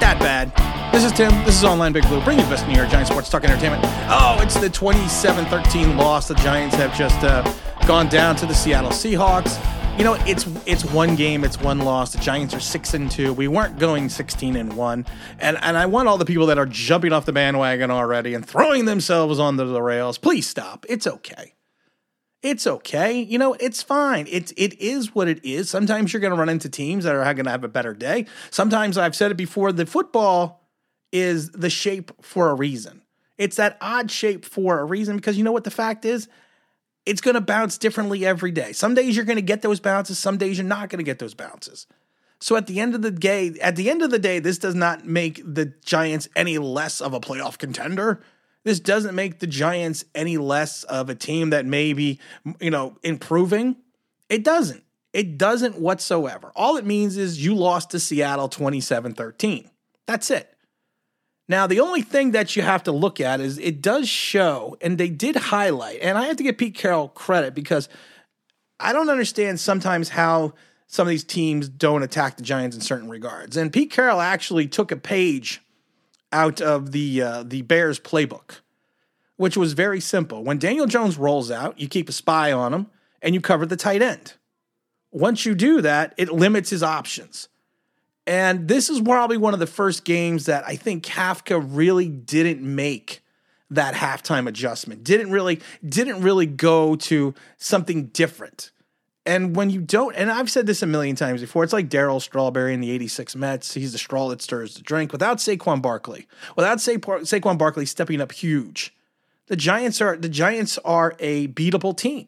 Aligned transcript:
that 0.00 0.18
bad. 0.18 0.52
This 0.92 1.04
is 1.04 1.12
Tim. 1.12 1.30
This 1.44 1.56
is 1.56 1.64
Online 1.64 1.92
Big 1.92 2.06
Blue. 2.08 2.20
Bring 2.22 2.38
you 2.38 2.44
best 2.46 2.66
New 2.66 2.74
York 2.74 2.88
Giants 2.88 3.10
sports 3.10 3.28
talk 3.28 3.44
entertainment. 3.44 3.82
Oh, 4.08 4.38
it's 4.42 4.58
the 4.58 4.68
27-13 4.68 5.96
loss. 5.96 6.28
The 6.28 6.34
Giants 6.36 6.74
have 6.76 6.96
just 6.96 7.22
uh, 7.22 7.42
gone 7.86 8.08
down 8.08 8.34
to 8.36 8.46
the 8.46 8.54
Seattle 8.54 8.90
Seahawks. 8.90 9.58
You 9.98 10.04
know, 10.04 10.14
it's 10.26 10.46
it's 10.66 10.84
one 10.84 11.14
game, 11.14 11.44
it's 11.44 11.60
one 11.60 11.80
loss. 11.80 12.12
The 12.12 12.20
Giants 12.20 12.54
are 12.54 12.60
six 12.60 12.94
and 12.94 13.10
two. 13.10 13.34
We 13.34 13.48
weren't 13.48 13.78
going 13.78 14.08
16 14.08 14.56
and 14.56 14.72
one. 14.72 15.04
And 15.38 15.58
and 15.62 15.76
I 15.76 15.86
want 15.86 16.08
all 16.08 16.16
the 16.16 16.24
people 16.24 16.46
that 16.46 16.58
are 16.58 16.66
jumping 16.66 17.12
off 17.12 17.26
the 17.26 17.32
bandwagon 17.32 17.90
already 17.90 18.32
and 18.32 18.46
throwing 18.46 18.86
themselves 18.86 19.38
onto 19.38 19.70
the 19.70 19.82
rails. 19.82 20.16
Please 20.16 20.48
stop. 20.48 20.86
It's 20.88 21.06
okay. 21.06 21.54
It's 22.42 22.66
okay. 22.66 23.20
You 23.20 23.38
know, 23.38 23.54
it's 23.54 23.82
fine. 23.82 24.26
It's 24.30 24.52
it 24.56 24.80
is 24.80 25.14
what 25.14 25.28
it 25.28 25.44
is. 25.44 25.68
Sometimes 25.68 26.12
you're 26.12 26.20
going 26.20 26.32
to 26.32 26.38
run 26.38 26.48
into 26.48 26.70
teams 26.70 27.04
that 27.04 27.14
are 27.14 27.34
going 27.34 27.44
to 27.44 27.50
have 27.50 27.64
a 27.64 27.68
better 27.68 27.92
day. 27.92 28.26
Sometimes 28.50 28.96
I've 28.96 29.14
said 29.14 29.30
it 29.30 29.36
before. 29.36 29.72
The 29.72 29.84
football 29.84 30.66
is 31.12 31.50
the 31.50 31.68
shape 31.68 32.12
for 32.22 32.48
a 32.48 32.54
reason. 32.54 33.02
It's 33.36 33.56
that 33.56 33.76
odd 33.80 34.10
shape 34.10 34.44
for 34.44 34.80
a 34.80 34.84
reason 34.84 35.16
because 35.16 35.36
you 35.36 35.44
know 35.44 35.52
what 35.52 35.64
the 35.64 35.70
fact 35.70 36.04
is. 36.04 36.28
It's 37.06 37.22
going 37.22 37.34
to 37.34 37.40
bounce 37.40 37.78
differently 37.78 38.26
every 38.26 38.50
day. 38.50 38.72
Some 38.72 38.94
days 38.94 39.16
you're 39.16 39.24
going 39.24 39.36
to 39.36 39.42
get 39.42 39.62
those 39.62 39.80
bounces. 39.80 40.18
Some 40.18 40.36
days 40.36 40.58
you're 40.58 40.66
not 40.66 40.90
going 40.90 40.98
to 40.98 41.04
get 41.04 41.18
those 41.18 41.34
bounces. 41.34 41.86
So 42.40 42.56
at 42.56 42.66
the 42.66 42.80
end 42.80 42.94
of 42.94 43.02
the 43.02 43.10
day, 43.10 43.54
at 43.60 43.76
the 43.76 43.90
end 43.90 44.02
of 44.02 44.10
the 44.10 44.18
day, 44.18 44.38
this 44.38 44.58
does 44.58 44.74
not 44.74 45.06
make 45.06 45.42
the 45.44 45.72
Giants 45.84 46.28
any 46.36 46.58
less 46.58 47.00
of 47.00 47.12
a 47.12 47.20
playoff 47.20 47.58
contender. 47.58 48.22
This 48.64 48.80
doesn't 48.80 49.14
make 49.14 49.38
the 49.38 49.46
Giants 49.46 50.04
any 50.14 50.36
less 50.36 50.84
of 50.84 51.08
a 51.08 51.14
team 51.14 51.50
that 51.50 51.64
may 51.64 51.92
be, 51.92 52.20
you 52.60 52.70
know, 52.70 52.96
improving. 53.02 53.76
It 54.28 54.44
doesn't. 54.44 54.84
It 55.12 55.38
doesn't 55.38 55.78
whatsoever. 55.78 56.52
All 56.54 56.76
it 56.76 56.84
means 56.84 57.16
is 57.16 57.44
you 57.44 57.54
lost 57.54 57.90
to 57.90 58.00
Seattle 58.00 58.48
27 58.48 59.14
13. 59.14 59.70
That's 60.06 60.30
it. 60.30 60.54
Now, 61.48 61.66
the 61.66 61.80
only 61.80 62.02
thing 62.02 62.30
that 62.30 62.54
you 62.54 62.62
have 62.62 62.84
to 62.84 62.92
look 62.92 63.20
at 63.20 63.40
is 63.40 63.58
it 63.58 63.82
does 63.82 64.08
show, 64.08 64.76
and 64.80 64.98
they 64.98 65.08
did 65.08 65.34
highlight, 65.34 65.98
and 66.00 66.16
I 66.16 66.26
have 66.26 66.36
to 66.36 66.44
give 66.44 66.58
Pete 66.58 66.76
Carroll 66.76 67.08
credit 67.08 67.56
because 67.56 67.88
I 68.78 68.92
don't 68.92 69.10
understand 69.10 69.58
sometimes 69.58 70.10
how 70.10 70.54
some 70.86 71.08
of 71.08 71.10
these 71.10 71.24
teams 71.24 71.68
don't 71.68 72.04
attack 72.04 72.36
the 72.36 72.44
Giants 72.44 72.76
in 72.76 72.82
certain 72.82 73.08
regards. 73.08 73.56
And 73.56 73.72
Pete 73.72 73.90
Carroll 73.90 74.20
actually 74.20 74.68
took 74.68 74.92
a 74.92 74.96
page 74.96 75.60
out 76.32 76.60
of 76.60 76.92
the 76.92 77.22
uh, 77.22 77.42
the 77.42 77.62
Bears 77.62 77.98
playbook, 77.98 78.60
which 79.36 79.56
was 79.56 79.72
very 79.72 80.00
simple. 80.00 80.44
When 80.44 80.58
Daniel 80.58 80.86
Jones 80.86 81.18
rolls 81.18 81.50
out, 81.50 81.78
you 81.78 81.88
keep 81.88 82.08
a 82.08 82.12
spy 82.12 82.52
on 82.52 82.72
him 82.72 82.86
and 83.22 83.34
you 83.34 83.40
cover 83.40 83.66
the 83.66 83.76
tight 83.76 84.02
end. 84.02 84.34
Once 85.12 85.44
you 85.44 85.54
do 85.54 85.80
that, 85.80 86.14
it 86.16 86.32
limits 86.32 86.70
his 86.70 86.82
options. 86.82 87.48
And 88.26 88.68
this 88.68 88.88
is 88.88 89.00
probably 89.00 89.36
one 89.36 89.54
of 89.54 89.60
the 89.60 89.66
first 89.66 90.04
games 90.04 90.46
that 90.46 90.62
I 90.66 90.76
think 90.76 91.04
Kafka 91.04 91.60
really 91.66 92.08
didn't 92.08 92.62
make 92.62 93.22
that 93.70 93.94
halftime 93.94 94.46
adjustment. 94.46 95.04
Didn't 95.04 95.30
really 95.30 95.60
didn't 95.84 96.22
really 96.22 96.46
go 96.46 96.96
to 96.96 97.34
something 97.56 98.06
different. 98.06 98.70
And 99.30 99.54
when 99.54 99.70
you 99.70 99.80
don't, 99.80 100.12
and 100.16 100.28
I've 100.28 100.50
said 100.50 100.66
this 100.66 100.82
a 100.82 100.88
million 100.88 101.14
times 101.14 101.40
before, 101.40 101.62
it's 101.62 101.72
like 101.72 101.88
Darryl 101.88 102.20
Strawberry 102.20 102.74
in 102.74 102.80
the 102.80 102.90
86 102.90 103.36
Mets. 103.36 103.74
He's 103.74 103.92
the 103.92 103.98
straw 103.98 104.28
that 104.30 104.42
stirs 104.42 104.74
the 104.74 104.82
drink. 104.82 105.12
Without 105.12 105.36
Saquon 105.36 105.80
Barkley, 105.80 106.26
without 106.56 106.80
Sa- 106.80 106.94
Saquon 106.94 107.56
Barkley 107.56 107.86
stepping 107.86 108.20
up 108.20 108.32
huge, 108.32 108.92
the 109.46 109.54
Giants 109.54 110.00
are 110.00 110.16
the 110.16 110.28
Giants 110.28 110.78
are 110.78 111.14
a 111.20 111.46
beatable 111.46 111.96
team. 111.96 112.26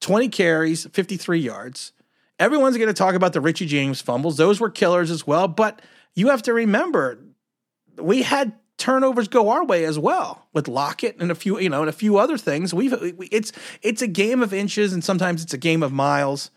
20 0.00 0.30
carries, 0.30 0.86
53 0.86 1.40
yards. 1.40 1.92
Everyone's 2.38 2.78
going 2.78 2.88
to 2.88 2.94
talk 2.94 3.14
about 3.14 3.34
the 3.34 3.42
Richie 3.42 3.66
James 3.66 4.00
fumbles. 4.00 4.38
Those 4.38 4.60
were 4.60 4.70
killers 4.70 5.10
as 5.10 5.26
well. 5.26 5.46
But 5.46 5.82
you 6.14 6.28
have 6.28 6.40
to 6.44 6.54
remember, 6.54 7.18
we 7.98 8.22
had 8.22 8.54
turnovers 8.84 9.28
go 9.28 9.48
our 9.48 9.64
way 9.64 9.86
as 9.86 9.98
well 9.98 10.46
with 10.52 10.68
Lockett 10.68 11.18
and 11.18 11.30
a 11.30 11.34
few, 11.34 11.58
you 11.58 11.70
know, 11.70 11.80
and 11.80 11.88
a 11.88 11.92
few 11.92 12.18
other 12.18 12.36
things. 12.36 12.74
We've 12.74 12.92
it's 13.32 13.50
it's 13.80 14.02
a 14.02 14.06
game 14.06 14.42
of 14.42 14.52
inches 14.52 14.92
and 14.92 15.02
sometimes 15.02 15.42
it's 15.42 15.54
a 15.54 15.58
game 15.58 15.82
of 15.82 15.90
miles. 15.90 16.50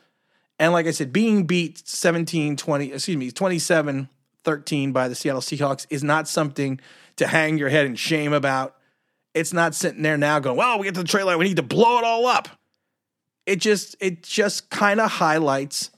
And 0.59 0.73
like 0.73 0.87
I 0.87 0.91
said, 0.91 1.13
being 1.13 1.45
beat 1.45 1.87
17 1.87 2.57
20, 2.57 2.91
excuse 2.91 3.16
me, 3.16 3.31
27 3.31 4.09
13 4.43 4.91
by 4.91 5.07
the 5.07 5.16
Seattle 5.16 5.39
Seahawks 5.39 5.87
is 5.89 6.03
not 6.03 6.27
something 6.27 6.81
to 7.16 7.27
hang 7.27 7.57
your 7.57 7.69
head 7.69 7.85
in 7.85 7.95
shame 7.95 8.33
about. 8.33 8.75
It's 9.33 9.53
not 9.53 9.73
sitting 9.73 10.01
there 10.01 10.17
now 10.17 10.39
going, 10.39 10.57
"Well, 10.57 10.79
we 10.79 10.85
get 10.85 10.95
to 10.95 11.03
the 11.03 11.25
line, 11.25 11.37
we 11.37 11.45
need 11.45 11.55
to 11.55 11.63
blow 11.63 11.97
it 11.97 12.03
all 12.03 12.25
up." 12.25 12.49
It 13.45 13.61
just 13.61 13.95
it 14.01 14.21
just 14.23 14.69
kind 14.69 14.99
of 14.99 15.11
highlights 15.11 15.91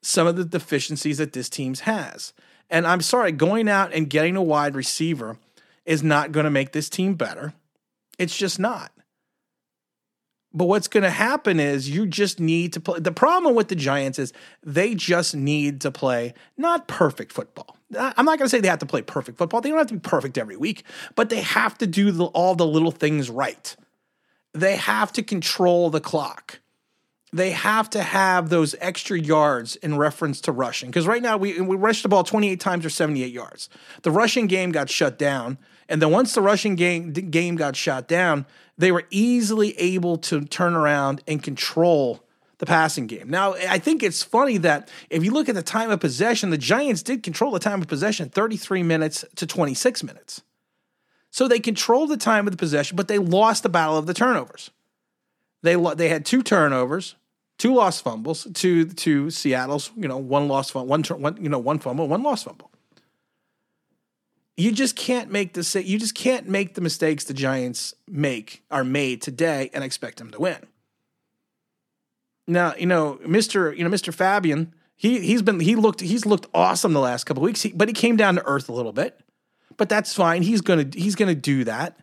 some 0.00 0.26
of 0.26 0.36
the 0.36 0.46
deficiencies 0.46 1.18
that 1.18 1.34
this 1.34 1.50
team's 1.50 1.80
has. 1.80 2.32
And 2.70 2.86
I'm 2.86 3.02
sorry, 3.02 3.32
going 3.32 3.68
out 3.68 3.92
and 3.92 4.08
getting 4.08 4.34
a 4.34 4.42
wide 4.42 4.74
receiver 4.74 5.36
is 5.86 6.02
not 6.02 6.32
going 6.32 6.44
to 6.44 6.50
make 6.50 6.72
this 6.72 6.88
team 6.88 7.14
better. 7.14 7.52
It's 8.18 8.36
just 8.36 8.58
not. 8.58 8.92
But 10.56 10.66
what's 10.66 10.86
going 10.86 11.02
to 11.02 11.10
happen 11.10 11.58
is 11.58 11.90
you 11.90 12.06
just 12.06 12.38
need 12.38 12.72
to 12.74 12.80
play. 12.80 13.00
The 13.00 13.10
problem 13.10 13.56
with 13.56 13.68
the 13.68 13.74
Giants 13.74 14.20
is 14.20 14.32
they 14.62 14.94
just 14.94 15.34
need 15.34 15.80
to 15.80 15.90
play 15.90 16.32
not 16.56 16.86
perfect 16.86 17.32
football. 17.32 17.76
I'm 17.96 18.24
not 18.24 18.38
going 18.38 18.46
to 18.46 18.48
say 18.48 18.60
they 18.60 18.68
have 18.68 18.78
to 18.78 18.86
play 18.86 19.02
perfect 19.02 19.36
football. 19.36 19.60
They 19.60 19.70
don't 19.70 19.78
have 19.78 19.88
to 19.88 19.94
be 19.94 20.00
perfect 20.00 20.38
every 20.38 20.56
week, 20.56 20.84
but 21.16 21.28
they 21.28 21.40
have 21.40 21.76
to 21.78 21.88
do 21.88 22.12
the, 22.12 22.26
all 22.26 22.54
the 22.54 22.66
little 22.66 22.92
things 22.92 23.30
right. 23.30 23.74
They 24.52 24.76
have 24.76 25.12
to 25.14 25.24
control 25.24 25.90
the 25.90 26.00
clock. 26.00 26.60
They 27.34 27.50
have 27.50 27.90
to 27.90 28.02
have 28.02 28.48
those 28.48 28.74
extra 28.80 29.18
yards 29.18 29.76
in 29.76 29.98
reference 29.98 30.40
to 30.42 30.52
rushing. 30.52 30.88
Because 30.88 31.06
right 31.06 31.22
now 31.22 31.36
we, 31.36 31.60
we 31.60 31.76
rushed 31.76 32.04
the 32.04 32.08
ball 32.08 32.22
28 32.22 32.60
times 32.60 32.84
or 32.84 32.90
78 32.90 33.32
yards. 33.32 33.68
The 34.02 34.10
rushing 34.10 34.46
game 34.46 34.70
got 34.70 34.88
shut 34.88 35.18
down 35.18 35.58
and 35.88 36.00
then 36.00 36.10
once 36.10 36.34
the 36.34 36.40
rushing 36.40 36.76
game, 36.76 37.12
game 37.12 37.56
got 37.56 37.76
shut 37.76 38.08
down, 38.08 38.46
they 38.78 38.92
were 38.92 39.04
easily 39.10 39.78
able 39.78 40.16
to 40.18 40.44
turn 40.44 40.74
around 40.74 41.22
and 41.28 41.42
control 41.42 42.24
the 42.58 42.66
passing 42.66 43.06
game. 43.06 43.28
Now, 43.28 43.54
I 43.54 43.78
think 43.78 44.02
it's 44.02 44.22
funny 44.22 44.58
that 44.58 44.88
if 45.10 45.24
you 45.24 45.32
look 45.32 45.48
at 45.48 45.54
the 45.54 45.62
time 45.62 45.90
of 45.90 46.00
possession, 46.00 46.50
the 46.50 46.58
Giants 46.58 47.02
did 47.02 47.22
control 47.22 47.50
the 47.50 47.58
time 47.58 47.82
of 47.82 47.88
possession 47.88 48.28
33 48.28 48.82
minutes 48.82 49.24
to 49.36 49.46
26 49.46 50.02
minutes. 50.02 50.42
So 51.30 51.48
they 51.48 51.58
controlled 51.58 52.10
the 52.10 52.16
time 52.16 52.46
of 52.46 52.52
the 52.52 52.56
possession, 52.56 52.96
but 52.96 53.08
they 53.08 53.18
lost 53.18 53.64
the 53.64 53.68
battle 53.68 53.98
of 53.98 54.06
the 54.06 54.14
turnovers. 54.14 54.70
They 55.62 55.74
they 55.94 56.08
had 56.08 56.24
two 56.24 56.42
turnovers, 56.42 57.16
two 57.58 57.74
lost 57.74 58.04
fumbles 58.04 58.46
to 58.54 58.86
to 58.86 59.30
Seattle's, 59.30 59.90
you 59.96 60.08
know, 60.08 60.18
one 60.18 60.48
lost 60.48 60.74
one, 60.74 60.86
one 60.88 61.36
you 61.40 61.48
know, 61.48 61.58
one 61.58 61.78
fumble, 61.78 62.08
one 62.08 62.22
lost 62.22 62.44
fumble 62.44 62.70
you 64.56 64.72
just 64.72 64.96
can't 64.96 65.30
make 65.30 65.54
the 65.54 65.82
you 65.84 65.98
just 65.98 66.14
can't 66.14 66.48
make 66.48 66.74
the 66.74 66.80
mistakes 66.80 67.24
the 67.24 67.34
Giants 67.34 67.94
make 68.06 68.62
are 68.70 68.84
made 68.84 69.20
today 69.20 69.70
and 69.72 69.82
expect 69.82 70.18
them 70.18 70.30
to 70.30 70.38
win. 70.38 70.58
Now, 72.46 72.74
you 72.76 72.86
know, 72.86 73.18
Mr. 73.26 73.76
You 73.76 73.84
know, 73.84 73.90
Mr. 73.90 74.14
Fabian, 74.14 74.74
he 74.96 75.20
he's 75.20 75.42
been 75.42 75.60
he 75.60 75.74
looked 75.74 76.00
he's 76.00 76.24
looked 76.24 76.46
awesome 76.54 76.92
the 76.92 77.00
last 77.00 77.24
couple 77.24 77.42
weeks, 77.42 77.62
he, 77.62 77.72
but 77.72 77.88
he 77.88 77.94
came 77.94 78.16
down 78.16 78.36
to 78.36 78.46
earth 78.46 78.68
a 78.68 78.72
little 78.72 78.92
bit. 78.92 79.20
But 79.76 79.88
that's 79.88 80.14
fine. 80.14 80.42
He's 80.42 80.60
gonna 80.60 80.86
he's 80.94 81.16
gonna 81.16 81.34
do 81.34 81.64
that. 81.64 81.98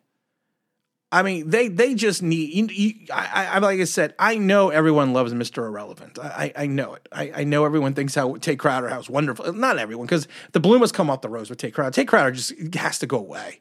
I 1.13 1.23
mean, 1.23 1.49
they 1.49 1.67
they 1.67 1.93
just 1.93 2.23
need. 2.23 2.53
You, 2.53 2.67
you, 2.71 2.95
I, 3.13 3.47
I 3.47 3.59
like 3.59 3.81
I 3.81 3.83
said, 3.83 4.13
I 4.17 4.37
know 4.37 4.69
everyone 4.69 5.11
loves 5.11 5.33
Mister 5.33 5.65
Irrelevant. 5.65 6.17
I, 6.17 6.53
I 6.55 6.67
know 6.67 6.93
it. 6.93 7.07
I, 7.11 7.31
I 7.35 7.43
know 7.43 7.65
everyone 7.65 7.93
thinks 7.93 8.15
how 8.15 8.35
Tae 8.35 8.55
Crowder 8.55 8.87
how 8.87 9.03
wonderful. 9.09 9.51
Not 9.51 9.77
everyone, 9.77 10.05
because 10.05 10.27
the 10.53 10.61
bloom 10.61 10.79
has 10.81 10.93
come 10.93 11.09
off 11.09 11.21
the 11.21 11.27
rose 11.27 11.49
with 11.49 11.59
Tae 11.59 11.71
Crowder. 11.71 11.91
Tae 11.91 12.05
Crowder 12.05 12.31
just 12.31 12.53
has 12.75 12.97
to 12.99 13.07
go 13.07 13.17
away. 13.17 13.59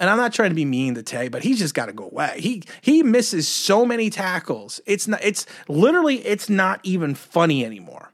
And 0.00 0.08
I'm 0.10 0.16
not 0.16 0.32
trying 0.32 0.50
to 0.50 0.54
be 0.54 0.64
mean 0.64 0.94
to 0.94 1.02
Tay, 1.02 1.28
but 1.28 1.42
he's 1.42 1.58
just 1.58 1.74
got 1.74 1.86
to 1.86 1.92
go 1.92 2.04
away. 2.04 2.40
He 2.40 2.62
he 2.80 3.02
misses 3.02 3.48
so 3.48 3.86
many 3.86 4.10
tackles. 4.10 4.80
It's 4.86 5.06
not. 5.06 5.22
It's 5.22 5.46
literally. 5.68 6.26
It's 6.26 6.48
not 6.48 6.80
even 6.82 7.14
funny 7.14 7.64
anymore. 7.64 8.12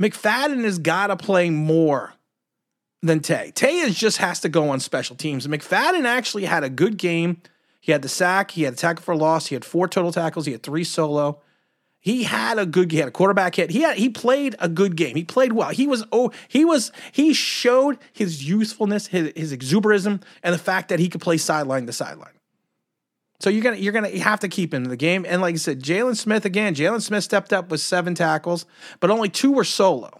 McFadden 0.00 0.64
has 0.64 0.78
got 0.78 1.08
to 1.08 1.16
play 1.16 1.50
more 1.50 2.14
than 3.02 3.20
Tay. 3.20 3.52
Tay 3.54 3.78
is 3.78 3.98
just 3.98 4.18
has 4.18 4.40
to 4.40 4.48
go 4.48 4.70
on 4.70 4.80
special 4.80 5.16
teams. 5.16 5.46
McFadden 5.46 6.04
actually 6.04 6.44
had 6.44 6.64
a 6.64 6.70
good 6.70 6.96
game. 6.96 7.40
He 7.80 7.92
had 7.92 8.02
the 8.02 8.08
sack, 8.08 8.50
he 8.50 8.64
had 8.64 8.74
a 8.74 8.76
tackle 8.76 9.02
for 9.02 9.16
loss, 9.16 9.46
he 9.46 9.54
had 9.54 9.64
four 9.64 9.88
total 9.88 10.12
tackles, 10.12 10.44
he 10.44 10.52
had 10.52 10.62
three 10.62 10.84
solo. 10.84 11.40
He 12.02 12.22
had 12.22 12.58
a 12.58 12.64
good 12.64 12.90
he 12.90 12.98
had 12.98 13.08
a 13.08 13.10
quarterback 13.10 13.56
hit. 13.56 13.70
He 13.70 13.82
had 13.82 13.98
he 13.98 14.08
played 14.08 14.56
a 14.58 14.70
good 14.70 14.96
game. 14.96 15.16
He 15.16 15.24
played 15.24 15.52
well. 15.52 15.68
He 15.68 15.86
was 15.86 16.02
oh 16.10 16.32
he 16.48 16.64
was 16.64 16.92
he 17.12 17.34
showed 17.34 17.98
his 18.12 18.48
usefulness, 18.48 19.08
his, 19.08 19.32
his 19.36 19.54
exuberism, 19.54 20.22
and 20.42 20.54
the 20.54 20.58
fact 20.58 20.88
that 20.88 20.98
he 20.98 21.10
could 21.10 21.20
play 21.20 21.36
sideline 21.36 21.86
to 21.86 21.92
sideline. 21.92 22.32
So 23.38 23.50
you're 23.50 23.62
gonna 23.62 23.76
you're 23.76 23.92
gonna 23.92 24.18
have 24.18 24.40
to 24.40 24.48
keep 24.48 24.72
him 24.72 24.84
in 24.84 24.88
the 24.88 24.96
game. 24.96 25.26
And 25.28 25.42
like 25.42 25.54
I 25.54 25.58
said, 25.58 25.82
Jaylon 25.82 26.16
Smith 26.16 26.46
again. 26.46 26.74
Jaylon 26.74 27.02
Smith 27.02 27.24
stepped 27.24 27.52
up 27.52 27.70
with 27.70 27.82
seven 27.82 28.14
tackles, 28.14 28.64
but 29.00 29.10
only 29.10 29.28
two 29.28 29.52
were 29.52 29.64
solo. 29.64 30.19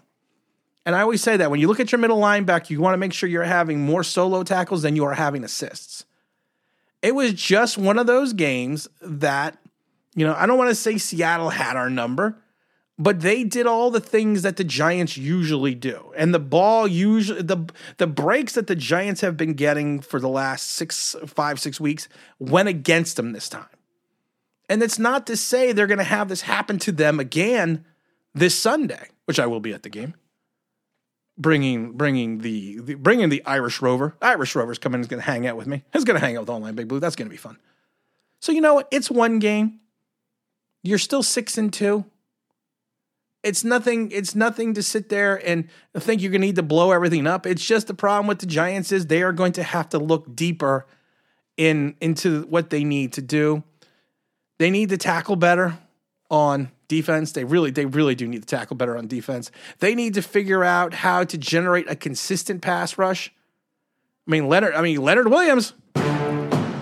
And 0.85 0.95
I 0.95 1.01
always 1.01 1.21
say 1.21 1.37
that 1.37 1.51
when 1.51 1.59
you 1.59 1.67
look 1.67 1.79
at 1.79 1.91
your 1.91 1.99
middle 1.99 2.19
linebacker, 2.19 2.71
you 2.71 2.81
want 2.81 2.93
to 2.93 2.97
make 2.97 3.13
sure 3.13 3.29
you're 3.29 3.43
having 3.43 3.81
more 3.81 4.03
solo 4.03 4.43
tackles 4.43 4.81
than 4.81 4.95
you 4.95 5.05
are 5.05 5.13
having 5.13 5.43
assists. 5.43 6.05
It 7.01 7.15
was 7.15 7.33
just 7.33 7.77
one 7.77 7.99
of 7.99 8.07
those 8.07 8.33
games 8.33 8.87
that, 9.01 9.57
you 10.15 10.25
know, 10.25 10.35
I 10.35 10.45
don't 10.45 10.57
want 10.57 10.69
to 10.69 10.75
say 10.75 10.97
Seattle 10.97 11.49
had 11.49 11.75
our 11.75 11.89
number, 11.89 12.37
but 12.97 13.21
they 13.21 13.43
did 13.43 13.65
all 13.65 13.89
the 13.89 13.99
things 13.99 14.43
that 14.43 14.57
the 14.57 14.63
Giants 14.63 15.17
usually 15.17 15.73
do. 15.73 16.11
And 16.15 16.33
the 16.33 16.39
ball 16.39 16.87
usually 16.87 17.41
the 17.41 17.67
the 17.97 18.07
breaks 18.07 18.53
that 18.53 18.67
the 18.67 18.75
Giants 18.75 19.21
have 19.21 19.37
been 19.37 19.53
getting 19.53 19.99
for 20.01 20.19
the 20.19 20.29
last 20.29 20.71
six, 20.71 21.15
five, 21.25 21.59
six 21.59 21.79
weeks 21.79 22.07
went 22.37 22.69
against 22.69 23.15
them 23.15 23.31
this 23.31 23.49
time. 23.49 23.65
And 24.69 24.83
it's 24.83 24.99
not 24.99 25.27
to 25.27 25.35
say 25.35 25.71
they're 25.71 25.87
going 25.87 25.97
to 25.97 26.03
have 26.03 26.29
this 26.29 26.41
happen 26.41 26.77
to 26.79 26.91
them 26.91 27.19
again 27.19 27.85
this 28.33 28.57
Sunday, 28.57 29.09
which 29.25 29.39
I 29.39 29.47
will 29.47 29.59
be 29.59 29.73
at 29.73 29.83
the 29.83 29.89
game. 29.89 30.13
Bringing, 31.37 31.93
bringing 31.93 32.39
the, 32.39 32.79
the 32.79 32.95
bringing 32.95 33.29
the 33.29 33.43
Irish 33.45 33.81
Rover. 33.81 34.15
Irish 34.21 34.55
Rover's 34.55 34.77
coming. 34.77 35.01
Is 35.01 35.07
going 35.07 35.21
to 35.21 35.25
hang 35.25 35.47
out 35.47 35.57
with 35.57 35.65
me. 35.65 35.83
He's 35.93 36.03
going 36.03 36.19
to 36.19 36.25
hang 36.25 36.35
out 36.37 36.41
with 36.41 36.49
Online 36.49 36.75
Big 36.75 36.87
Blue. 36.87 36.99
That's 36.99 37.15
going 37.15 37.27
to 37.27 37.31
be 37.31 37.37
fun. 37.37 37.57
So 38.39 38.51
you 38.51 38.61
know? 38.61 38.83
It's 38.91 39.09
one 39.09 39.39
game. 39.39 39.79
You're 40.83 40.97
still 40.97 41.23
six 41.23 41.57
and 41.57 41.71
two 41.71 42.05
it's 43.43 43.63
nothing 43.63 44.11
it's 44.11 44.35
nothing 44.35 44.73
to 44.73 44.83
sit 44.83 45.09
there 45.09 45.35
and 45.47 45.67
think 45.95 46.21
you're 46.21 46.31
going 46.31 46.41
to 46.41 46.47
need 46.47 46.55
to 46.55 46.63
blow 46.63 46.91
everything 46.91 47.27
up 47.27 47.45
it's 47.45 47.65
just 47.65 47.87
the 47.87 47.93
problem 47.93 48.27
with 48.27 48.39
the 48.39 48.45
giants 48.45 48.91
is 48.91 49.07
they 49.07 49.23
are 49.23 49.33
going 49.33 49.51
to 49.53 49.63
have 49.63 49.89
to 49.89 49.97
look 49.97 50.35
deeper 50.35 50.85
in 51.57 51.95
into 52.01 52.43
what 52.43 52.69
they 52.69 52.83
need 52.83 53.13
to 53.13 53.21
do 53.21 53.63
they 54.59 54.69
need 54.69 54.89
to 54.89 54.97
tackle 54.97 55.35
better 55.35 55.77
on 56.29 56.71
defense 56.91 57.31
they 57.31 57.45
really 57.45 57.71
they 57.71 57.85
really 57.85 58.15
do 58.15 58.27
need 58.27 58.41
to 58.41 58.47
tackle 58.47 58.75
better 58.75 58.97
on 58.97 59.07
defense. 59.07 59.49
They 59.79 59.95
need 59.95 60.13
to 60.15 60.21
figure 60.21 60.61
out 60.63 60.93
how 60.93 61.23
to 61.23 61.37
generate 61.37 61.89
a 61.89 61.95
consistent 61.95 62.61
pass 62.61 62.97
rush. 62.97 63.33
I 64.27 64.31
mean 64.31 64.49
leonard 64.49 64.75
i 64.75 64.81
mean 64.81 65.01
leonard 65.01 65.29
williams. 65.29 65.73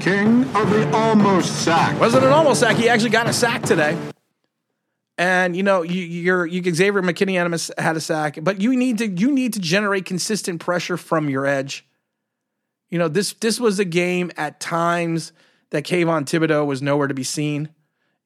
King 0.02 0.46
of 0.56 0.70
the 0.72 0.90
almost 0.96 1.64
sack. 1.64 2.00
Wasn't 2.00 2.24
an 2.24 2.32
almost 2.32 2.62
sack. 2.62 2.78
He 2.78 2.90
actually 2.90 3.12
got 3.12 3.28
a 3.28 3.34
sack 3.34 3.62
today. 3.62 3.98
And 5.18 5.56
you 5.56 5.62
know, 5.62 5.84
you, 5.84 6.02
you're 6.02 6.46
you 6.46 6.64
Xavier 6.64 7.02
McKinney 7.02 7.36
had 7.78 7.98
a 7.98 8.02
sack, 8.02 8.40
but 8.42 8.62
you 8.62 8.76
need 8.76 8.98
to 8.98 9.08
you 9.08 9.32
need 9.32 9.54
to 9.54 9.60
generate 9.60 10.06
consistent 10.06 10.60
pressure 10.60 10.98
from 10.98 11.30
your 11.30 11.46
edge. 11.46 11.86
You 12.90 12.98
know, 12.98 13.10
this 13.10 13.34
this 13.34 13.60
was 13.60 13.78
a 13.80 13.86
game 13.86 14.32
at 14.38 14.60
times 14.60 15.34
that 15.70 15.84
Kayvon 15.84 16.24
Thibodeaux 16.24 16.66
was 16.66 16.82
nowhere 16.82 17.08
to 17.08 17.14
be 17.14 17.24
seen. 17.24 17.70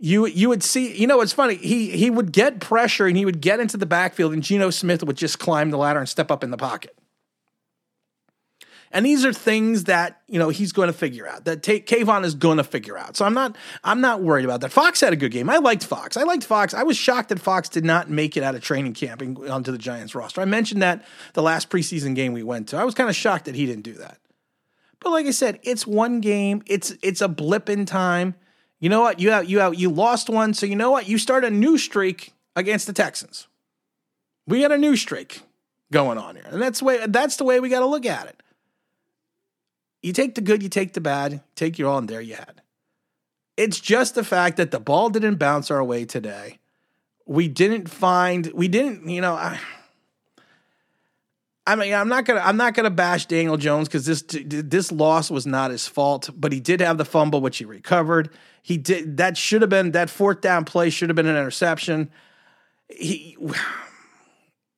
You 0.06 0.26
you 0.26 0.50
would 0.50 0.64
see, 0.64 0.94
you 1.00 1.08
know, 1.08 1.22
it's 1.22 1.32
funny. 1.32 1.56
He 1.56 1.92
he 1.92 2.10
would 2.10 2.34
get 2.34 2.60
pressure 2.60 3.08
and 3.08 3.16
he 3.16 3.24
would 3.24 3.40
get 3.40 3.62
into 3.62 3.78
the 3.78 3.86
backfield, 3.86 4.34
and 4.34 4.44
Geno 4.44 4.70
Smith 4.70 5.02
would 5.02 5.16
just 5.16 5.40
climb 5.40 5.70
the 5.72 5.78
ladder 5.78 6.00
and 6.00 6.10
step 6.10 6.30
up 6.30 6.44
in 6.44 6.52
the 6.52 6.58
pocket. 6.58 6.94
And 8.92 9.06
these 9.06 9.24
are 9.24 9.32
things 9.32 9.86
that, 9.86 10.22
you 10.28 10.38
know, 10.38 10.50
he's 10.50 10.74
going 10.74 10.88
to 10.88 10.94
figure 10.94 11.26
out. 11.26 11.46
That 11.46 11.64
T- 11.64 11.80
Kayvon 11.80 12.26
is 12.26 12.36
going 12.36 12.58
to 12.58 12.66
figure 12.66 12.98
out. 12.98 13.16
So 13.16 13.24
I'm 13.24 13.34
not 13.34 13.56
I'm 13.82 14.02
not 14.02 14.22
worried 14.22 14.44
about 14.44 14.60
that. 14.60 14.74
Fox 14.74 15.00
had 15.00 15.14
a 15.14 15.16
good 15.16 15.32
game. 15.32 15.50
I 15.50 15.60
liked 15.60 15.86
Fox. 15.86 16.18
I 16.18 16.24
liked 16.24 16.44
Fox. 16.44 16.74
I 16.74 16.84
was 16.84 16.98
shocked 16.98 17.30
that 17.30 17.40
Fox 17.40 17.70
did 17.70 17.86
not 17.86 18.10
make 18.10 18.36
it 18.36 18.44
out 18.44 18.56
of 18.56 18.62
training 18.62 18.96
camp 18.96 19.22
and 19.22 19.38
onto 19.50 19.72
the 19.72 19.78
Giants 19.78 20.14
roster. 20.14 20.42
I 20.42 20.46
mentioned 20.46 20.82
that 20.82 21.06
the 21.32 21.42
last 21.42 21.70
preseason 21.70 22.14
game 22.14 22.34
we 22.34 22.44
went 22.44 22.68
to. 22.68 22.78
I 22.78 22.84
was 22.84 22.94
kind 22.94 23.10
of 23.10 23.16
shocked 23.16 23.46
that 23.46 23.56
he 23.56 23.66
didn't 23.66 23.84
do 23.84 23.94
that. 23.94 24.18
But 25.00 25.12
like 25.12 25.28
I 25.28 25.32
said, 25.32 25.60
it's 25.64 25.88
one 25.88 26.20
game. 26.20 26.62
It's 26.66 26.94
it's 27.02 27.22
a 27.22 27.30
blip 27.30 27.70
in 27.70 27.86
time. 27.86 28.36
You 28.84 28.90
know 28.90 29.02
what? 29.02 29.20
You 29.20 29.32
out, 29.32 29.48
you 29.48 29.62
out, 29.62 29.78
you 29.80 29.90
lost 29.90 30.30
one, 30.30 30.54
so 30.54 30.66
you 30.66 30.76
know 30.76 30.92
what? 30.92 31.08
You 31.08 31.18
start 31.18 31.46
a 31.46 31.50
new 31.50 31.78
streak 31.78 32.34
against 32.56 32.86
the 32.86 32.94
Texans. 32.94 33.48
We 34.46 34.62
got 34.62 34.74
a 34.74 34.78
new 34.78 34.98
streak 34.98 35.42
going 35.92 36.18
on 36.18 36.36
here, 36.36 36.46
and 36.48 36.62
that's 36.62 36.80
the 36.80 36.86
way 36.86 37.06
that's 37.08 37.38
the 37.38 37.46
way 37.46 37.60
we 37.60 37.70
got 37.70 37.80
to 37.80 37.86
look 37.86 38.06
at 38.06 38.28
it 38.28 38.44
you 40.04 40.12
take 40.12 40.36
the 40.36 40.42
good, 40.42 40.62
you 40.62 40.70
take 40.70 40.94
the 40.94 41.02
bad, 41.02 41.42
take 41.56 41.80
your 41.80 41.90
all, 41.90 41.98
and 41.98 42.10
there 42.10 42.22
you 42.22 42.36
had. 42.36 42.62
It's 43.56 43.80
just 43.80 44.16
the 44.16 44.24
fact 44.24 44.58
that 44.58 44.72
the 44.72 44.80
ball 44.80 45.10
didn't 45.10 45.36
bounce 45.36 45.72
our 45.72 45.84
way 45.84 46.06
today. 46.06 46.60
We 47.26 47.48
didn't 47.48 47.90
find, 47.90 48.52
we 48.54 48.68
didn't, 48.68 49.08
you 49.08 49.22
know, 49.22 49.34
I, 49.34 49.60
I 51.66 51.76
mean, 51.76 51.94
I'm 51.94 52.10
not 52.10 52.26
gonna, 52.26 52.42
I'm 52.42 52.58
not 52.58 52.74
gonna 52.74 52.90
bash 52.90 53.26
Daniel 53.26 53.58
Jones 53.58 53.88
because 53.88 54.06
this, 54.06 54.24
this 54.28 54.92
loss 54.92 55.32
was 55.32 55.46
not 55.46 55.72
his 55.72 55.88
fault, 55.88 56.30
but 56.36 56.52
he 56.52 56.60
did 56.60 56.82
have 56.82 56.98
the 56.98 57.06
fumble, 57.06 57.40
which 57.40 57.58
he 57.58 57.66
recovered. 57.66 58.30
He 58.62 58.78
did 58.78 59.18
that 59.18 59.38
should 59.38 59.62
have 59.62 59.70
been 59.70 59.92
that 59.92 60.10
fourth 60.10 60.42
down 60.42 60.66
play 60.66 60.90
should 60.90 61.10
have 61.10 61.16
been 61.16 61.28
an 61.28 61.38
interception. 61.38 62.12
He, 62.90 63.38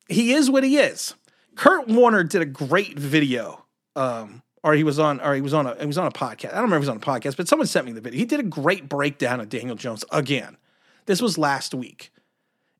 he 0.07 0.33
is 0.33 0.49
what 0.49 0.63
he 0.63 0.77
is. 0.77 1.15
Kurt 1.55 1.87
Warner 1.87 2.23
did 2.23 2.41
a 2.41 2.45
great 2.45 2.99
video 2.99 3.65
um, 3.95 4.43
or 4.63 4.73
he 4.73 4.83
was 4.83 4.99
on, 4.99 5.21
or 5.21 5.35
he 5.35 5.41
was 5.41 5.53
on 5.53 5.67
a, 5.67 5.75
he 5.79 5.85
was 5.85 5.97
on 5.97 6.07
a 6.07 6.11
podcast. 6.11 6.49
I 6.49 6.55
don't 6.55 6.63
remember 6.63 6.77
if 6.77 6.83
he 6.83 6.89
was 6.89 6.89
on 6.89 6.97
a 6.97 6.99
podcast, 6.99 7.37
but 7.37 7.47
someone 7.47 7.67
sent 7.67 7.85
me 7.85 7.91
the 7.91 8.01
video. 8.01 8.17
He 8.17 8.25
did 8.25 8.39
a 8.39 8.43
great 8.43 8.89
breakdown 8.89 9.39
of 9.39 9.49
Daniel 9.49 9.75
Jones 9.75 10.03
again. 10.11 10.57
This 11.05 11.21
was 11.21 11.37
last 11.37 11.73
week, 11.73 12.11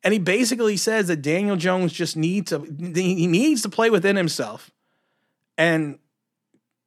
and 0.06 0.14
he 0.14 0.20
basically 0.20 0.78
says 0.78 1.08
that 1.08 1.24
Daniel 1.24 1.58
Jones 1.58 1.92
just 1.92 2.16
needs 2.16 2.52
to, 2.52 2.60
he 2.62 3.28
needs 3.28 3.64
to 3.64 3.70
play 3.70 3.90
within 3.90 4.16
himself, 4.16 4.72
and 5.58 6.00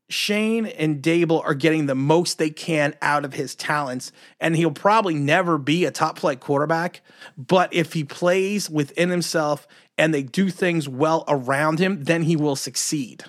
Schoen 0.09 0.67
and 0.67 1.03
Daboll 1.03 1.45
are 1.45 1.55
getting 1.55 1.87
the 1.87 1.95
most 1.95 2.39
they 2.39 2.49
can 2.49 2.95
out 3.03 3.25
of 3.25 3.35
his 3.35 3.55
talents, 3.55 4.11
and 4.41 4.57
he'll 4.57 4.71
probably 4.71 5.15
never 5.15 5.59
be 5.59 5.85
a 5.85 5.91
top 5.91 6.19
flight 6.19 6.41
quarterback. 6.41 7.03
But 7.37 7.75
if 7.75 7.93
he 7.93 8.05
plays 8.05 8.71
within 8.71 9.11
himself 9.11 9.69
and 9.99 10.15
they 10.15 10.23
do 10.23 10.49
things 10.49 10.89
well 10.89 11.25
around 11.29 11.79
him, 11.79 12.05
then 12.05 12.23
he 12.23 12.37
will 12.37 12.57
succeed. 12.57 13.25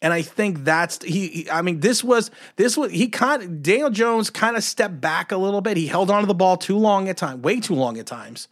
And 0.00 0.14
I 0.14 0.22
think 0.22 0.64
that's 0.64 1.04
he, 1.04 1.46
I 1.50 1.60
mean, 1.60 1.80
this 1.80 2.02
was 2.02 2.30
this 2.56 2.74
was 2.74 2.90
he 2.90 3.08
kind 3.08 3.42
of 3.42 3.62
Daniel 3.62 3.90
Jones 3.90 4.30
kind 4.30 4.56
of 4.56 4.64
stepped 4.64 4.98
back 4.98 5.30
a 5.30 5.36
little 5.36 5.60
bit. 5.60 5.76
He 5.76 5.88
held 5.88 6.10
onto 6.10 6.26
the 6.26 6.34
ball 6.34 6.56
too 6.56 6.78
long 6.78 7.08
at 7.10 7.18
times, 7.18 7.42
way 7.42 7.60
too 7.60 7.74
long 7.74 7.98
at 7.98 8.06
times. 8.06 8.48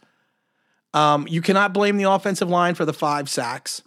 Um, 0.93 1.27
you 1.27 1.41
cannot 1.41 1.73
blame 1.73 1.97
the 1.97 2.09
offensive 2.09 2.49
line 2.49 2.75
for 2.75 2.85
the 2.85 2.93
five 2.93 3.29
sacks. 3.29 3.81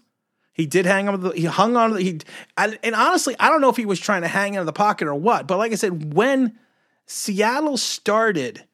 He 0.52 0.66
did 0.66 0.86
hang 0.86 1.08
on. 1.08 1.20
The, 1.20 1.30
he 1.30 1.44
hung 1.44 1.76
on. 1.76 1.96
He 1.96 2.20
and, 2.56 2.94
honestly, 2.94 3.34
I 3.40 3.48
don't 3.48 3.60
know 3.60 3.70
if 3.70 3.76
he 3.76 3.86
was 3.86 3.98
trying 3.98 4.22
to 4.22 4.28
hang 4.28 4.54
in 4.54 4.66
the 4.66 4.72
pocket 4.72 5.08
or 5.08 5.14
what. 5.14 5.46
But 5.46 5.58
like 5.58 5.72
I 5.72 5.76
said, 5.76 6.14
when 6.14 6.58
Seattle 7.06 7.76
started 7.76 8.64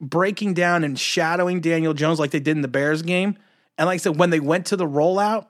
breaking 0.00 0.54
down 0.54 0.84
and 0.84 0.98
shadowing 0.98 1.60
Daniel 1.60 1.94
Jones 1.94 2.18
like 2.18 2.30
they 2.30 2.40
did 2.40 2.56
in 2.56 2.62
the 2.62 2.68
Bears 2.68 3.02
game, 3.02 3.36
and 3.78 3.86
like 3.86 3.94
I 3.94 3.98
said, 3.98 4.18
when 4.18 4.30
they 4.30 4.40
went 4.40 4.66
to 4.66 4.76
the 4.76 4.86
rollout, 4.86 5.46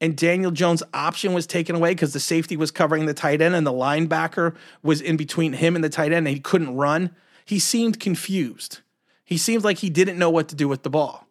and 0.00 0.16
Daniel 0.16 0.50
Jones' 0.50 0.82
option 0.92 1.32
was 1.32 1.46
taken 1.46 1.74
away 1.74 1.92
because 1.92 2.12
the 2.12 2.20
safety 2.20 2.56
was 2.56 2.70
covering 2.70 3.06
the 3.06 3.14
tight 3.14 3.40
end 3.40 3.54
and 3.54 3.66
the 3.66 3.72
linebacker 3.72 4.54
was 4.82 5.00
in 5.00 5.16
between 5.16 5.54
him 5.54 5.74
and 5.74 5.82
the 5.82 5.88
tight 5.88 6.12
end 6.12 6.26
and 6.26 6.36
he 6.36 6.40
couldn't 6.40 6.76
run, 6.76 7.14
he 7.44 7.58
seemed 7.58 7.98
confused. 7.98 8.80
He 9.24 9.38
seemed 9.38 9.64
like 9.64 9.78
he 9.78 9.90
didn't 9.90 10.18
know 10.18 10.30
what 10.30 10.48
to 10.48 10.54
do 10.54 10.68
with 10.68 10.82
the 10.82 10.90
ball. 10.90 11.25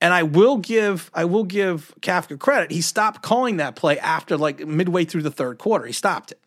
And 0.00 0.14
I 0.14 0.22
will 0.22 0.58
give 0.58 1.10
I 1.12 1.24
will 1.24 1.44
give 1.44 1.92
Kafka 2.00 2.38
credit. 2.38 2.70
He 2.70 2.80
stopped 2.80 3.22
calling 3.22 3.56
that 3.56 3.74
play 3.74 3.98
after 3.98 4.36
like 4.36 4.64
midway 4.66 5.04
through 5.04 5.22
the 5.22 5.30
third 5.30 5.58
quarter. 5.58 5.86
He 5.86 5.92
stopped 5.92 6.32
it 6.32 6.40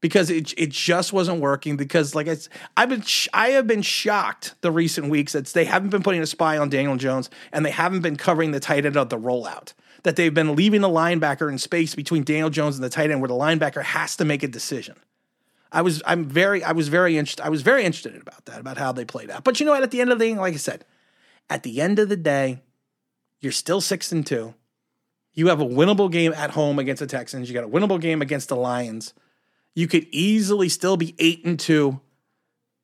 because 0.00 0.30
it 0.30 0.54
it 0.56 0.70
just 0.70 1.12
wasn't 1.12 1.40
working. 1.40 1.76
Because 1.76 2.14
like 2.14 2.28
I, 2.28 2.36
I've 2.76 2.88
been 2.88 3.04
I 3.34 3.50
have 3.50 3.66
been 3.66 3.82
shocked 3.82 4.54
the 4.62 4.70
recent 4.70 5.08
weeks 5.08 5.32
that 5.32 5.46
they 5.48 5.66
haven't 5.66 5.90
been 5.90 6.02
putting 6.02 6.22
a 6.22 6.26
spy 6.26 6.56
on 6.56 6.70
Daniel 6.70 6.96
Jones 6.96 7.28
and 7.52 7.66
they 7.66 7.70
haven't 7.70 8.00
been 8.00 8.16
covering 8.16 8.52
the 8.52 8.60
tight 8.60 8.86
end 8.86 8.96
of 8.96 9.10
the 9.10 9.18
rollout 9.18 9.74
that 10.04 10.16
they've 10.16 10.34
been 10.34 10.54
leaving 10.54 10.80
the 10.80 10.88
linebacker 10.88 11.50
in 11.50 11.58
space 11.58 11.94
between 11.94 12.22
Daniel 12.22 12.50
Jones 12.50 12.76
and 12.76 12.84
the 12.84 12.90
tight 12.90 13.10
end 13.10 13.20
where 13.20 13.28
the 13.28 13.34
linebacker 13.34 13.82
has 13.82 14.16
to 14.16 14.24
make 14.24 14.42
a 14.42 14.48
decision. 14.48 14.96
I 15.72 15.82
was 15.82 16.02
I'm 16.06 16.24
very 16.24 16.62
I 16.62 16.72
was 16.72 16.88
very 16.88 17.18
interested 17.18 17.44
I 17.44 17.48
was 17.48 17.62
very 17.62 17.84
interested 17.84 18.16
about 18.20 18.44
that 18.46 18.60
about 18.60 18.78
how 18.78 18.92
they 18.92 19.04
played 19.04 19.30
out. 19.30 19.44
But 19.44 19.58
you 19.58 19.66
know 19.66 19.72
what? 19.72 19.82
At 19.82 19.90
the 19.90 20.00
end 20.00 20.12
of 20.12 20.18
the 20.18 20.26
day, 20.26 20.34
like 20.38 20.54
I 20.54 20.58
said, 20.58 20.84
at 21.48 21.62
the 21.62 21.80
end 21.80 21.98
of 21.98 22.08
the 22.08 22.16
day, 22.16 22.62
you're 23.40 23.52
still 23.52 23.80
six 23.80 24.12
and 24.12 24.26
two. 24.26 24.54
You 25.32 25.48
have 25.48 25.60
a 25.60 25.66
winnable 25.66 26.10
game 26.10 26.32
at 26.32 26.50
home 26.50 26.78
against 26.78 27.00
the 27.00 27.06
Texans. 27.06 27.48
You 27.48 27.54
got 27.54 27.64
a 27.64 27.68
winnable 27.68 28.00
game 28.00 28.22
against 28.22 28.48
the 28.48 28.56
Lions. 28.56 29.14
You 29.74 29.88
could 29.88 30.06
easily 30.12 30.68
still 30.68 30.96
be 30.96 31.14
eight 31.18 31.44
and 31.44 31.58
two 31.58 32.00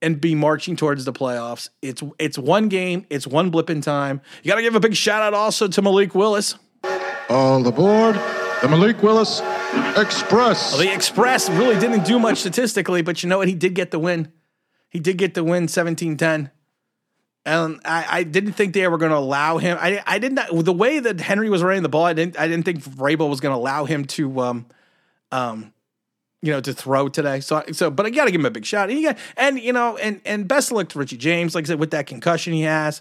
and 0.03 0.21
be 0.21 0.35
marching 0.35 0.77
towards 0.77 1.05
the 1.05 1.13
playoffs. 1.13 1.69
It's 1.83 2.03
it's 2.19 2.39
one 2.39 2.69
game. 2.69 3.07
It's 3.11 3.27
one 3.27 3.51
blip 3.51 3.71
in 3.71 3.81
time. 3.81 4.21
You 4.43 4.51
got 4.51 4.57
to 4.57 4.63
give 4.63 4.75
a 4.75 4.81
big 4.81 4.97
shout 4.97 5.23
out 5.23 5.35
also 5.35 5.69
to 5.69 5.83
Malik 5.83 6.15
Willis. 6.15 6.57
All 7.29 7.65
aboard 7.67 8.17
the 8.61 8.69
Malik 8.69 9.03
Willis 9.03 9.41
Express. 9.97 10.73
Well, 10.73 10.81
the 10.81 10.93
Express 10.93 11.49
really 11.49 11.79
didn't 11.79 12.05
do 12.05 12.19
much 12.19 12.39
statistically, 12.39 13.03
but 13.03 13.23
you 13.23 13.29
know 13.29 13.39
what? 13.39 13.49
He 13.49 13.55
did 13.55 13.75
get 13.75 13.91
the 13.91 13.99
win. 13.99 14.33
He 14.89 14.99
did 14.99 15.17
get 15.17 15.35
the 15.35 15.45
win 15.45 15.69
17 15.69 16.17
10. 16.17 16.51
And 17.47 17.81
I, 17.85 18.07
I, 18.19 18.23
didn't 18.23 18.53
think 18.53 18.75
they 18.75 18.87
were 18.87 18.99
going 18.99 19.13
to 19.13 19.17
allow 19.17 19.57
him. 19.57 19.79
I, 19.81 20.03
I 20.07 20.19
didn't 20.19 20.65
the 20.65 20.73
way 20.73 20.99
that 20.99 21.21
Henry 21.21 21.49
was 21.49 21.63
running 21.63 21.83
the 21.83 21.89
ball. 21.89 22.05
I 22.05 22.13
didn't 22.13 22.39
I 22.39 22.47
didn't 22.47 22.65
think 22.65 22.83
Vrabel 22.83 23.31
was 23.31 23.41
going 23.41 23.55
to 23.55 23.57
allow 23.57 23.87
him 23.87 24.05
to 24.07 24.41
um 24.41 24.67
um 25.33 25.73
you 26.43 26.53
know 26.53 26.61
to 26.61 26.75
throw 26.75 27.09
today. 27.09 27.41
So 27.41 27.65
so 27.73 27.91
but 27.91 28.05
I 28.05 28.11
got 28.11 28.27
to 28.27 28.31
give 28.31 28.41
him 28.41 28.47
a 28.47 28.51
big 28.51 28.67
shot. 28.67 28.91
And, 28.91 29.03
got, 29.03 29.19
and 29.39 29.59
you 29.59 29.73
know 29.73 29.97
and 29.97 30.21
and 30.27 30.47
best 30.47 30.71
of 30.71 30.77
luck 30.77 30.91
to 30.91 30.99
Richie 30.99 31.17
James. 31.17 31.55
Like 31.55 31.65
I 31.65 31.69
said, 31.69 31.81
with 31.81 31.93
that 31.93 32.07
concussion 32.07 32.53
he 32.53 32.63
has, 32.63 33.01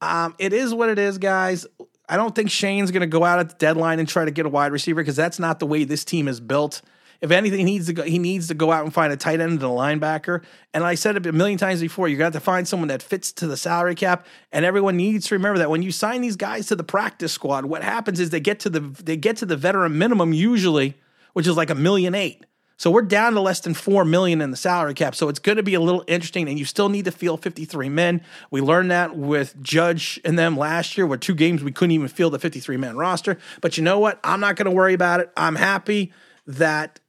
um, 0.00 0.34
it 0.38 0.54
is 0.54 0.72
what 0.72 0.88
it 0.88 0.98
is, 0.98 1.18
guys. 1.18 1.66
I 2.08 2.16
don't 2.16 2.34
think 2.34 2.50
Schoen's 2.50 2.90
going 2.90 3.02
to 3.02 3.06
go 3.06 3.24
out 3.24 3.38
at 3.38 3.48
the 3.50 3.56
deadline 3.56 3.98
and 3.98 4.08
try 4.08 4.24
to 4.24 4.30
get 4.30 4.46
a 4.46 4.48
wide 4.48 4.72
receiver 4.72 5.00
because 5.02 5.16
that's 5.16 5.38
not 5.38 5.58
the 5.58 5.66
way 5.66 5.84
this 5.84 6.04
team 6.04 6.28
is 6.28 6.40
built. 6.40 6.82
If 7.20 7.30
anything, 7.30 7.58
he 7.58 7.64
needs 7.64 7.86
to 7.86 7.92
go, 7.92 8.02
he 8.02 8.18
needs 8.18 8.48
to 8.48 8.54
go 8.54 8.70
out 8.72 8.84
and 8.84 8.92
find 8.92 9.12
a 9.12 9.16
tight 9.16 9.40
end 9.40 9.52
and 9.52 9.62
a 9.62 9.66
linebacker. 9.66 10.42
And 10.72 10.84
I 10.84 10.94
said 10.94 11.16
it 11.16 11.26
a 11.26 11.32
million 11.32 11.58
times 11.58 11.80
before. 11.80 12.08
You 12.08 12.16
got 12.16 12.32
to 12.32 12.40
find 12.40 12.66
someone 12.66 12.88
that 12.88 13.02
fits 13.02 13.32
to 13.32 13.46
the 13.46 13.56
salary 13.56 13.94
cap. 13.94 14.26
And 14.52 14.64
everyone 14.64 14.96
needs 14.96 15.26
to 15.28 15.34
remember 15.34 15.58
that 15.58 15.70
when 15.70 15.82
you 15.82 15.92
sign 15.92 16.20
these 16.20 16.36
guys 16.36 16.66
to 16.66 16.76
the 16.76 16.84
practice 16.84 17.32
squad, 17.32 17.66
what 17.66 17.82
happens 17.82 18.20
is 18.20 18.30
they 18.30 18.40
get 18.40 18.60
to 18.60 18.70
the 18.70 18.80
they 18.80 19.16
get 19.16 19.36
to 19.38 19.46
the 19.46 19.56
veteran 19.56 19.96
minimum 19.98 20.32
usually, 20.32 20.96
which 21.32 21.46
is 21.46 21.56
like 21.56 21.70
a 21.70 21.74
million 21.74 22.14
eight. 22.14 22.44
So 22.76 22.90
we're 22.90 23.02
down 23.02 23.34
to 23.34 23.40
less 23.40 23.60
than 23.60 23.72
four 23.72 24.04
million 24.04 24.40
in 24.40 24.50
the 24.50 24.56
salary 24.56 24.94
cap. 24.94 25.14
So 25.14 25.28
it's 25.28 25.38
going 25.38 25.56
to 25.56 25.62
be 25.62 25.74
a 25.74 25.80
little 25.80 26.04
interesting, 26.06 26.48
and 26.48 26.58
you 26.58 26.64
still 26.64 26.88
need 26.88 27.04
to 27.04 27.12
field 27.12 27.42
53 27.42 27.88
men. 27.88 28.20
We 28.50 28.60
learned 28.60 28.90
that 28.90 29.16
with 29.16 29.60
Judge 29.62 30.20
and 30.24 30.38
them 30.38 30.56
last 30.56 30.98
year, 30.98 31.06
with 31.06 31.20
two 31.20 31.34
games 31.34 31.62
we 31.62 31.72
couldn't 31.72 31.92
even 31.92 32.08
field 32.08 32.32
the 32.32 32.38
53 32.38 32.76
man 32.76 32.96
roster. 32.96 33.38
But 33.60 33.76
you 33.76 33.84
know 33.84 33.98
what? 33.98 34.18
I'm 34.24 34.40
not 34.40 34.56
going 34.56 34.66
to 34.66 34.72
worry 34.72 34.94
about 34.94 35.20
it. 35.20 35.30
I'm 35.36 35.54
happy 35.54 36.12
that 36.46 37.00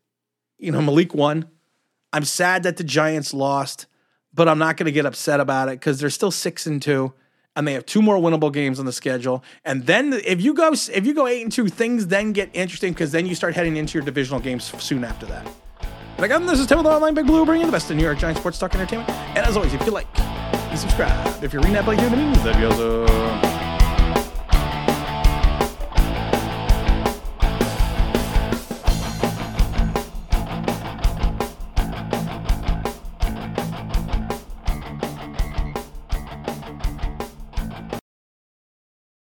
you 0.58 0.72
know 0.72 0.82
Malik 0.82 1.14
won. 1.14 1.50
I'm 2.14 2.26
sad 2.26 2.64
that 2.64 2.78
the 2.78 2.84
Giants 2.84 3.34
lost, 3.34 3.88
but 4.34 4.48
I'm 4.48 4.60
not 4.60 4.78
going 4.78 4.86
to 4.86 4.92
get 4.92 5.06
upset 5.06 5.40
about 5.40 5.68
it 5.70 5.80
because 5.80 6.00
they're 6.00 6.10
still 6.10 6.32
six 6.32 6.66
and 6.66 6.82
two 6.82 7.14
and 7.56 7.68
they 7.68 7.74
have 7.74 7.86
two 7.86 8.02
more 8.02 8.18
winnable 8.18 8.52
games 8.52 8.80
on 8.80 8.86
the 8.86 8.92
schedule. 8.92 9.44
And 9.64 9.86
then 9.86 10.14
if 10.14 10.42
you 10.42 10.54
go 10.54 10.72
if 10.74 11.06
you 11.06 11.14
go 11.14 11.28
eight 11.28 11.42
and 11.42 11.52
two, 11.52 11.68
things 11.68 12.08
then 12.08 12.34
get 12.34 12.50
interesting 12.54 12.94
because 12.94 13.12
then 13.12 13.26
you 13.26 13.36
start 13.36 13.56
heading 13.56 13.78
into 13.78 13.98
your 13.98 14.06
divisional 14.06 14.40
games 14.40 14.66
soon 14.82 15.04
after 15.04 15.26
that. 15.28 15.48
And 16.18 16.26
again, 16.26 16.46
this 16.46 16.60
is 16.60 16.68
Tim 16.68 16.78
with 16.78 16.88
Online 16.88 17.14
Big 17.14 17.28
Blue, 17.28 17.46
bringing 17.46 17.66
the 17.66 17.72
best 17.72 17.92
in 17.92 17.98
New 17.98 18.04
York 18.04 18.18
Giants 18.18 18.40
sports 18.40 18.58
talk 18.58 18.74
entertainment. 18.74 19.10
And 19.10 19.40
as 19.40 19.58
always, 19.58 19.74
if 19.74 19.86
you 19.86 19.92
like, 19.92 20.08
you 20.72 20.78
subscribe. 20.78 21.44
If 21.44 21.52
you're 21.52 21.62
reading 21.62 21.74
that, 21.74 21.86
like 21.86 22.00
doing 22.00 22.14
it 22.14 22.18
means 22.18 22.44
that 22.44 22.60
you 22.60 22.68
also. 22.68 23.55